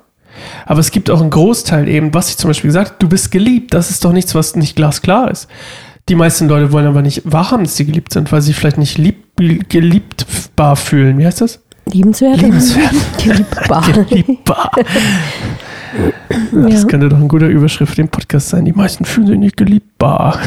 [0.66, 3.32] aber es gibt auch einen Großteil eben, was ich zum Beispiel gesagt habe, du bist
[3.32, 3.74] geliebt.
[3.74, 5.48] Das ist doch nichts, was nicht glasklar ist.
[6.10, 8.98] Die meisten Leute wollen aber nicht wahrhaben, dass sie geliebt sind, weil sie vielleicht nicht
[8.98, 9.18] lieb,
[9.70, 11.18] geliebtbar fühlen.
[11.18, 11.62] Wie heißt das?
[11.92, 12.42] Liebenswert.
[12.42, 12.94] Liebenswert.
[13.24, 13.84] Geliebbar.
[14.10, 14.72] Geliebbar.
[16.52, 16.88] Das Ja.
[16.88, 18.66] könnte doch ein guter Überschrift für den Podcast sein.
[18.66, 20.38] Die meisten fühlen sich nicht geliebbar.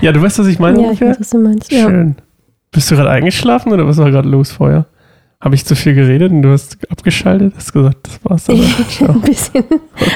[0.00, 1.70] ja, du weißt, was ich meine Ja, ich weiß, was du meinst.
[1.70, 1.88] Ja.
[2.72, 4.86] Bist du gerade eingeschlafen oder was war gerade los vorher?
[5.40, 7.52] Habe ich zu viel geredet und du hast abgeschaltet?
[7.56, 8.56] Hast gesagt, das war's dann.
[8.88, 9.12] Ciao.
[9.12, 9.64] Ein bisschen.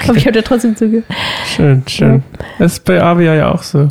[0.09, 1.05] Aber ich habe dir trotzdem zugehört.
[1.47, 2.23] Schön, schön.
[2.59, 3.89] Das ist bei Avia ja auch so.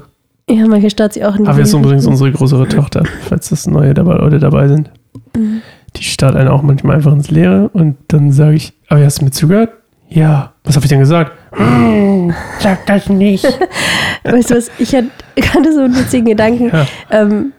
[0.50, 3.68] Ja, manche starrt sie auch in die Avia ist übrigens unsere größere Tochter, falls das
[3.68, 4.92] neue dabei, Leute dabei sind.
[5.36, 5.62] Mhm.
[5.96, 9.26] Die starrt einen auch manchmal einfach ins Leere und dann sage ich, Avia, hast du
[9.26, 9.74] mir zugehört?
[10.10, 10.54] Ja.
[10.64, 11.32] Was habe ich denn gesagt?
[11.54, 13.44] Hm, sag das nicht.
[14.24, 16.70] Weißt du was, ich hatte gerade so einen witzigen Gedanken.
[16.70, 16.88] Ja.
[17.12, 17.54] Ähm,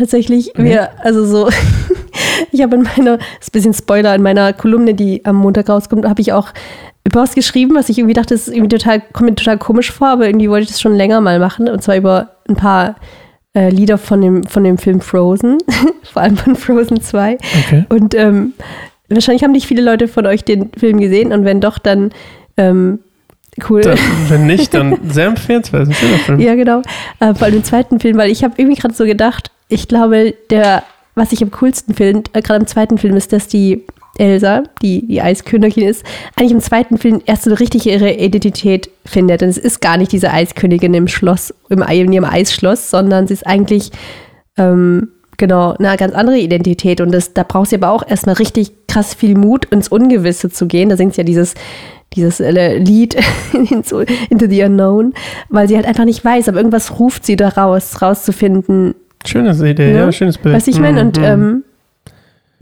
[0.00, 0.64] tatsächlich, Mhm.
[0.64, 1.48] wir, also so,
[2.52, 5.68] ich habe in meiner, das ist ein bisschen Spoiler, in meiner Kolumne, die am Montag
[5.68, 6.48] rauskommt, habe ich auch
[7.06, 9.90] über was geschrieben, was ich irgendwie dachte, das ist irgendwie total, kommt mir total komisch
[9.90, 11.68] vor, aber irgendwie wollte ich das schon länger mal machen.
[11.68, 12.96] Und zwar über ein paar
[13.54, 15.58] äh, Lieder von dem, von dem Film Frozen,
[16.02, 17.38] vor allem von Frozen 2.
[17.66, 17.84] Okay.
[17.88, 18.52] Und ähm,
[19.08, 22.10] wahrscheinlich haben nicht viele Leute von euch den Film gesehen und wenn doch, dann
[22.56, 23.00] ähm,
[23.68, 23.80] cool.
[23.80, 25.84] Dann, wenn nicht, dann sehr empfehlenswert.
[25.84, 26.40] Ist ein schöner Film.
[26.40, 26.82] Ja, genau.
[27.18, 30.34] Äh, vor allem den zweiten Film, weil ich habe irgendwie gerade so gedacht, ich glaube,
[30.50, 30.82] der,
[31.14, 33.84] was ich am coolsten finde, äh, gerade im zweiten Film, ist, dass die
[34.18, 36.04] Elsa, die die Eiskönigin ist,
[36.36, 39.42] eigentlich im zweiten Film erst so richtig ihre Identität findet.
[39.42, 43.34] Und es ist gar nicht diese Eiskönigin im Schloss, im, in ihrem Eisschloss, sondern sie
[43.34, 43.90] ist eigentlich
[44.58, 47.00] ähm, genau eine ganz andere Identität.
[47.00, 50.66] Und das, da braucht sie aber auch erstmal richtig krass viel Mut, ins Ungewisse zu
[50.66, 50.90] gehen.
[50.90, 51.54] Da singt sie ja dieses
[52.14, 53.16] dieses äh, Lied
[53.52, 55.14] into, the Unknown,
[55.48, 58.94] weil sie halt einfach nicht weiß, aber irgendwas ruft sie da raus, rauszufinden.
[59.26, 59.98] Schöne Idee, Ne?
[59.98, 60.54] ja, schönes Bild.
[60.54, 61.00] Weißt du, ich meine?
[61.02, 61.24] Und Mhm.
[61.24, 61.64] ähm,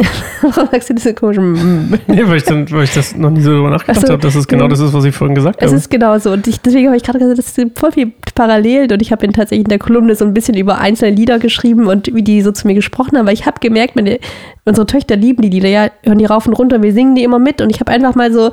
[0.42, 1.38] warum sagst du das so komisch?
[1.38, 1.94] Mm.
[2.06, 4.22] Nee, weil ich, dann, weil ich das noch nie so drüber nachgedacht Ach so, habe,
[4.22, 5.76] dass es genau das ist, was ich vorhin gesagt Es habe.
[5.76, 6.30] ist genau so.
[6.30, 8.90] Und ich, deswegen habe ich gerade gesagt, das sind voll viel Parallelen.
[8.92, 11.86] Und ich habe in tatsächlich in der Kolumne so ein bisschen über einzelne Lieder geschrieben
[11.88, 13.26] und wie die so zu mir gesprochen haben.
[13.26, 14.20] Weil ich habe gemerkt, meine,
[14.64, 17.40] unsere Töchter lieben die Lieder, ja, hören die rauf und runter, wir singen die immer
[17.40, 17.60] mit.
[17.60, 18.52] Und ich habe einfach mal so,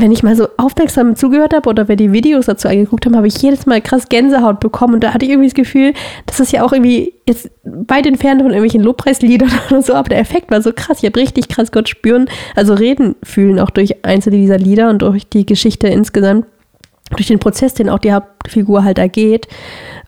[0.00, 3.26] wenn ich mal so aufmerksam zugehört habe oder wer die Videos dazu angeguckt haben, habe
[3.26, 4.94] ich jedes Mal krass Gänsehaut bekommen.
[4.94, 5.92] Und da hatte ich irgendwie das Gefühl,
[6.26, 10.20] das ist ja auch irgendwie jetzt weit entfernt von irgendwelchen Lobpreisliedern oder so, aber der
[10.20, 10.98] Effekt war so krass.
[11.00, 15.02] Ich habe richtig krass Gott spüren, also reden fühlen auch durch einzelne dieser Lieder und
[15.02, 16.46] durch die Geschichte insgesamt
[17.10, 19.48] durch den Prozess, den auch die Hauptfigur halt da geht.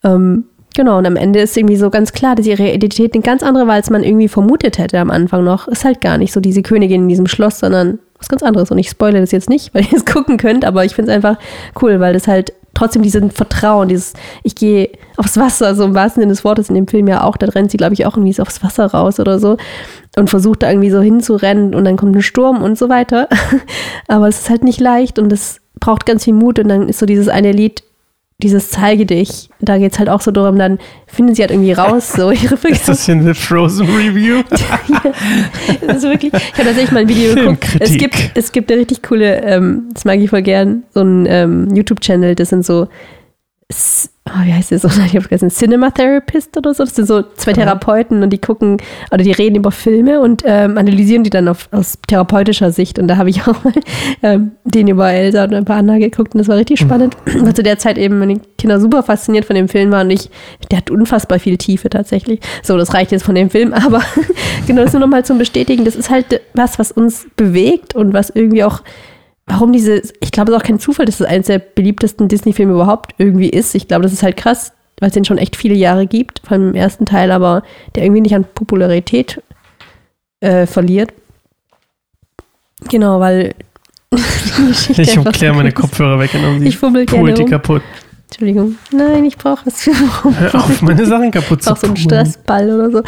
[0.05, 3.43] Ähm, genau, und am Ende ist irgendwie so ganz klar, dass ihre Identität eine ganz
[3.43, 5.67] andere war, als man irgendwie vermutet hätte am Anfang noch.
[5.67, 8.71] Ist halt gar nicht so diese Königin in diesem Schloss, sondern was ganz anderes.
[8.71, 11.17] Und ich spoilere das jetzt nicht, weil ihr es gucken könnt, aber ich finde es
[11.17, 11.37] einfach
[11.83, 16.23] cool, weil das halt trotzdem diesen Vertrauen, dieses, ich gehe aufs Wasser, so im wahrsten
[16.23, 18.33] Sinne des Wortes in dem Film ja auch, da rennt sie, glaube ich, auch irgendwie
[18.33, 19.57] so aufs Wasser raus oder so
[20.17, 23.29] und versucht da irgendwie so hinzurennen und dann kommt ein Sturm und so weiter.
[24.09, 26.99] Aber es ist halt nicht leicht und es braucht ganz viel Mut und dann ist
[26.99, 27.83] so dieses eine Lied,
[28.43, 31.73] dieses Zeige dich, da geht es halt auch so darum, dann finden sie halt irgendwie
[31.73, 34.37] raus, so ihre Ist das hier eine Frozen Review?
[34.89, 35.13] ja,
[35.87, 37.77] das ist wirklich, ich habe tatsächlich mal ein Video geguckt.
[37.79, 41.27] Es gibt, es gibt eine richtig coole, ähm, das mag ich voll gern, so ein
[41.27, 42.89] ähm, YouTube-Channel, das sind so
[44.35, 44.89] oh, wie heißt so?
[45.07, 46.85] Ich habe vergessen, Cinema Therapist oder so.
[46.85, 48.79] Das sind so zwei Therapeuten und die gucken
[49.11, 52.99] oder die reden über Filme und ähm, analysieren die dann auf, aus therapeutischer Sicht.
[52.99, 53.73] Und da habe ich auch mal
[54.23, 56.87] ähm, den über Elsa und ein paar andere geguckt und das war richtig mhm.
[56.87, 57.47] spannend, mhm.
[57.47, 60.31] weil zu der Zeit eben meine Kinder super fasziniert von dem Film waren und ich,
[60.71, 62.41] der hat unfassbar viel Tiefe tatsächlich.
[62.63, 64.03] So, das reicht jetzt von dem Film, aber
[64.67, 65.85] genau das nur nochmal zum Bestätigen.
[65.85, 68.83] Das ist halt was, was uns bewegt und was irgendwie auch
[69.51, 72.73] warum diese, ich glaube, es ist auch kein Zufall, dass es eines der beliebtesten Disney-Filme
[72.73, 73.75] überhaupt irgendwie ist.
[73.75, 76.53] Ich glaube, das ist halt krass, weil es den schon echt viele Jahre gibt, vor
[76.53, 77.63] allem im ersten Teil, aber
[77.95, 79.43] der irgendwie nicht an Popularität
[80.41, 81.13] äh, verliert.
[82.89, 83.55] Genau, weil
[84.97, 87.83] ich umkläre meine Kopfhörer weg und ich fummel gerne die kaputt.
[88.27, 88.77] Entschuldigung.
[88.93, 91.97] Nein, ich brauche was für Hör auf, meine Sachen kaputt zu Ich brauche so einen
[91.97, 93.03] Stressball oder so.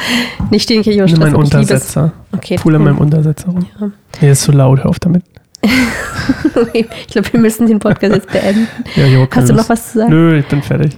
[0.51, 1.21] Nicht den kriege ich über Stress.
[1.21, 2.13] Mein Untersetzer.
[2.33, 2.57] Okay.
[2.57, 3.67] Pull an meinem Untersetzer rum.
[3.81, 3.91] Ja.
[4.19, 5.23] Hier ist zu laut, hör auf damit.
[6.73, 8.69] ich glaube, wir müssen den Podcast jetzt beenden.
[8.97, 10.11] Ja, jo, Hast du noch was zu sagen?
[10.11, 10.97] Nö, ich bin fertig.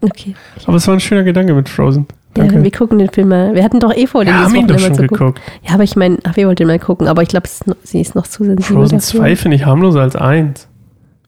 [0.00, 0.34] Okay.
[0.66, 2.06] Aber es war ein schöner Gedanke mit Frozen.
[2.34, 2.56] Danke.
[2.56, 3.54] Ja, wir gucken den Film mal.
[3.54, 5.18] Wir hatten doch eh vor, den ja, haben ihn doch schon geguckt.
[5.18, 5.42] Gucken.
[5.66, 7.48] Ja, aber ich meine, wir wollten mal gucken, aber ich glaube,
[7.82, 8.76] sie ist noch zu sensibel.
[8.76, 10.68] Frozen 2 finde ich harmloser als 1.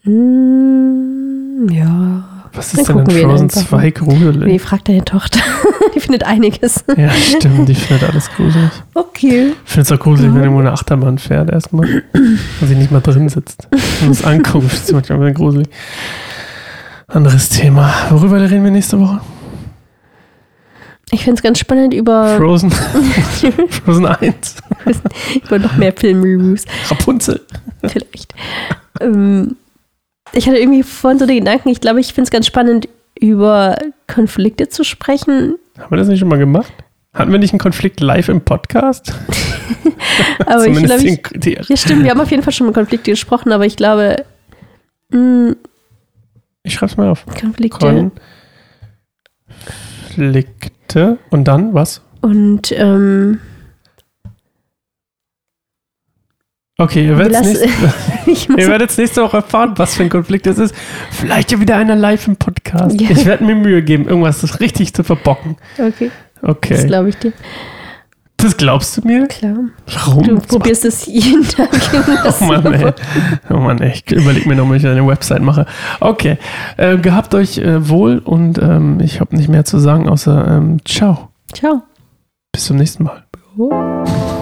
[0.05, 2.38] Mm, ja.
[2.53, 4.45] Was ist denn in Frozen 2 gruselig?
[4.45, 5.41] Nee, frag deine Tochter.
[5.95, 6.85] die findet einiges.
[6.97, 8.71] Ja, stimmt, die findet alles gruselig.
[8.95, 9.53] Okay.
[9.65, 10.35] Ich finde es auch gruselig, ja.
[10.35, 12.03] wenn irgendwo eine Achterbahn fährt erstmal.
[12.13, 13.69] und sie nicht mal drin sitzt.
[14.03, 15.69] Und es anguckt, das ist manchmal ein bisschen gruselig.
[17.09, 17.93] Anderes Thema.
[18.11, 19.21] Worüber reden wir nächste Woche?
[21.11, 22.37] Ich finde es ganz spannend über.
[22.37, 22.71] Frozen.
[23.71, 24.57] Frozen 1.
[25.47, 26.65] über noch mehr Filmreviews.
[26.91, 27.41] Rapunzel.
[27.83, 28.35] Vielleicht.
[29.01, 29.57] Ähm,
[30.33, 32.89] ich hatte irgendwie vorhin so den Gedanken, ich glaube, ich finde es ganz spannend,
[33.19, 35.57] über Konflikte zu sprechen.
[35.79, 36.73] Haben wir das nicht schon mal gemacht?
[37.15, 39.13] Hatten wir nicht einen Konflikt live im Podcast?
[40.47, 43.51] aber ich glaube, ich, ja stimmt, wir haben auf jeden Fall schon mal Konflikte gesprochen,
[43.53, 44.25] aber ich glaube,
[45.11, 45.57] mh, hm,
[46.63, 47.25] ich schreibe es mal auf.
[47.41, 48.11] Konflikte.
[50.15, 52.03] Konflikte und dann was?
[52.21, 53.41] Und ähm,
[56.81, 57.67] Okay, ihr werdet, nächste,
[58.57, 60.73] ihr nächste Woche erfahren, was für ein Konflikt das ist.
[61.11, 63.01] Vielleicht ja wieder einer live im Podcast.
[63.01, 63.11] Ja.
[63.11, 65.57] Ich werde mir Mühe geben, irgendwas richtig zu verbocken.
[65.77, 66.13] Okay.
[66.41, 66.75] Okay.
[66.75, 67.33] Das glaube ich dir.
[68.37, 69.27] Das glaubst du mir?
[69.27, 69.57] Klar.
[69.93, 70.23] Warum?
[70.23, 71.69] Du probierst es jeden Tag.
[72.41, 72.93] oh Mann, ey.
[73.51, 73.95] Oh Mann, ey.
[73.95, 75.67] Ich überleg mir noch, ob ich eine Website mache.
[75.99, 76.39] Okay.
[76.77, 80.79] Äh, gehabt euch äh, wohl und ähm, ich habe nicht mehr zu sagen, außer ähm,
[80.85, 81.31] ciao.
[81.53, 81.83] Ciao.
[82.53, 83.25] Bis zum nächsten Mal.
[83.57, 84.38] Oh.